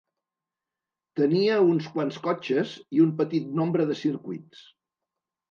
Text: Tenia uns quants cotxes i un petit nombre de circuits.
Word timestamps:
Tenia 1.19 1.57
uns 1.73 1.89
quants 1.97 2.17
cotxes 2.29 2.73
i 2.99 3.05
un 3.05 3.13
petit 3.21 3.53
nombre 3.61 3.87
de 3.93 4.01
circuits. 4.03 4.67